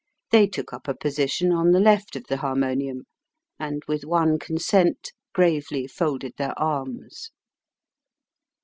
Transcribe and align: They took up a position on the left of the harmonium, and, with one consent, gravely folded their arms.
They 0.31 0.47
took 0.47 0.73
up 0.73 0.87
a 0.87 0.95
position 0.95 1.51
on 1.51 1.73
the 1.73 1.79
left 1.79 2.15
of 2.15 2.23
the 2.25 2.37
harmonium, 2.37 3.03
and, 3.59 3.83
with 3.87 4.03
one 4.03 4.39
consent, 4.39 5.11
gravely 5.31 5.85
folded 5.85 6.33
their 6.39 6.57
arms. 6.57 7.29